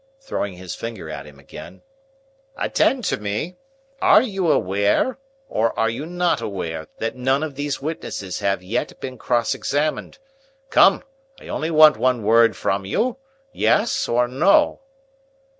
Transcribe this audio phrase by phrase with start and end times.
[0.19, 1.83] Throwing his finger at him again.
[2.57, 3.57] "Attend to me.
[4.01, 8.99] Are you aware, or are you not aware, that none of these witnesses have yet
[8.99, 10.17] been cross examined?
[10.71, 11.03] Come,
[11.39, 13.17] I only want one word from you.
[13.53, 14.79] Yes, or no?"